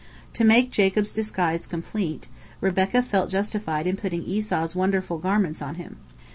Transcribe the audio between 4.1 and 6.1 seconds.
Esau's wonderful garments on him.